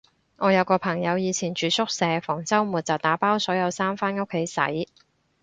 [0.37, 4.89] 我有個朋友以前住宿舍，逢周末就打包所有衫返屋企洗